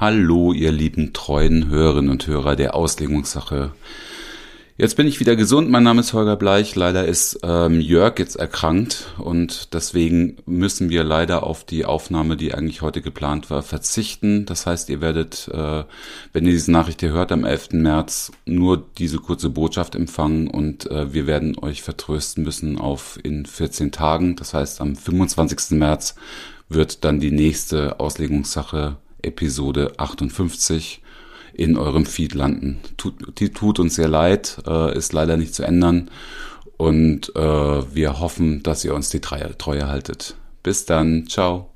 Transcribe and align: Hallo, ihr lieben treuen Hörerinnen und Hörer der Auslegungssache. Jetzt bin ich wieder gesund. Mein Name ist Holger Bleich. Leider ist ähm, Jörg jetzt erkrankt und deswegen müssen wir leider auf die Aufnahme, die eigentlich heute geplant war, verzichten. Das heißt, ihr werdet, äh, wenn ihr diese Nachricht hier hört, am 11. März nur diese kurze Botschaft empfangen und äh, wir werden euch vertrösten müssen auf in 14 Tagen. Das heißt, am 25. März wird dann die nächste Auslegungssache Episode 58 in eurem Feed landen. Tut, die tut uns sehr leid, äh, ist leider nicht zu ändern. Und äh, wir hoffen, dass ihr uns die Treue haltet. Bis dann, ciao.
Hallo, 0.00 0.54
ihr 0.54 0.72
lieben 0.72 1.12
treuen 1.12 1.68
Hörerinnen 1.68 2.10
und 2.10 2.26
Hörer 2.26 2.56
der 2.56 2.74
Auslegungssache. 2.74 3.72
Jetzt 4.78 4.96
bin 4.96 5.06
ich 5.06 5.20
wieder 5.20 5.36
gesund. 5.36 5.68
Mein 5.68 5.82
Name 5.82 6.00
ist 6.00 6.14
Holger 6.14 6.36
Bleich. 6.36 6.74
Leider 6.74 7.04
ist 7.04 7.40
ähm, 7.42 7.82
Jörg 7.82 8.18
jetzt 8.18 8.36
erkrankt 8.36 9.08
und 9.18 9.74
deswegen 9.74 10.38
müssen 10.46 10.88
wir 10.88 11.04
leider 11.04 11.42
auf 11.42 11.64
die 11.64 11.84
Aufnahme, 11.84 12.38
die 12.38 12.54
eigentlich 12.54 12.80
heute 12.80 13.02
geplant 13.02 13.50
war, 13.50 13.62
verzichten. 13.62 14.46
Das 14.46 14.64
heißt, 14.64 14.88
ihr 14.88 15.02
werdet, 15.02 15.48
äh, 15.52 15.84
wenn 16.32 16.46
ihr 16.46 16.52
diese 16.52 16.72
Nachricht 16.72 17.00
hier 17.00 17.12
hört, 17.12 17.30
am 17.30 17.44
11. 17.44 17.72
März 17.72 18.32
nur 18.46 18.82
diese 18.96 19.18
kurze 19.18 19.50
Botschaft 19.50 19.94
empfangen 19.94 20.48
und 20.48 20.90
äh, 20.90 21.12
wir 21.12 21.26
werden 21.26 21.58
euch 21.58 21.82
vertrösten 21.82 22.42
müssen 22.42 22.78
auf 22.78 23.18
in 23.22 23.44
14 23.44 23.92
Tagen. 23.92 24.34
Das 24.36 24.54
heißt, 24.54 24.80
am 24.80 24.96
25. 24.96 25.72
März 25.78 26.14
wird 26.70 27.04
dann 27.04 27.20
die 27.20 27.32
nächste 27.32 28.00
Auslegungssache 28.00 28.96
Episode 29.22 29.92
58 29.98 31.02
in 31.52 31.76
eurem 31.76 32.06
Feed 32.06 32.34
landen. 32.34 32.80
Tut, 32.96 33.38
die 33.38 33.50
tut 33.50 33.78
uns 33.78 33.94
sehr 33.94 34.08
leid, 34.08 34.58
äh, 34.66 34.96
ist 34.96 35.12
leider 35.12 35.36
nicht 35.36 35.54
zu 35.54 35.62
ändern. 35.62 36.10
Und 36.76 37.34
äh, 37.36 37.40
wir 37.94 38.20
hoffen, 38.20 38.62
dass 38.62 38.84
ihr 38.84 38.94
uns 38.94 39.10
die 39.10 39.20
Treue 39.20 39.88
haltet. 39.88 40.36
Bis 40.62 40.86
dann, 40.86 41.26
ciao. 41.26 41.69